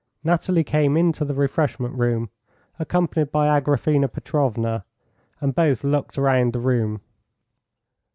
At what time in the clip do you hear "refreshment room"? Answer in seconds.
1.35-2.31